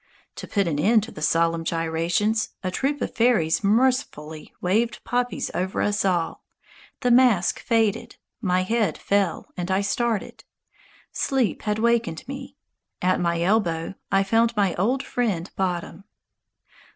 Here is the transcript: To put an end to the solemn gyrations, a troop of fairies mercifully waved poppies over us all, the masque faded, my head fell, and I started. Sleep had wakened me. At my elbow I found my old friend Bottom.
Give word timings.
To 0.37 0.47
put 0.47 0.67
an 0.67 0.79
end 0.79 1.03
to 1.03 1.11
the 1.11 1.21
solemn 1.21 1.63
gyrations, 1.63 2.55
a 2.63 2.71
troop 2.71 3.03
of 3.03 3.13
fairies 3.13 3.63
mercifully 3.63 4.51
waved 4.59 5.03
poppies 5.03 5.51
over 5.53 5.79
us 5.79 6.03
all, 6.03 6.43
the 7.01 7.11
masque 7.11 7.59
faded, 7.59 8.15
my 8.41 8.63
head 8.63 8.97
fell, 8.97 9.49
and 9.55 9.69
I 9.69 9.81
started. 9.81 10.43
Sleep 11.11 11.61
had 11.61 11.77
wakened 11.77 12.27
me. 12.27 12.55
At 12.99 13.19
my 13.19 13.43
elbow 13.43 13.93
I 14.11 14.23
found 14.23 14.55
my 14.57 14.73
old 14.73 15.03
friend 15.03 15.51
Bottom. 15.55 16.05